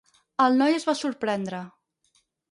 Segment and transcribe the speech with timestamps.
[0.45, 1.59] El noi es va sorprendre.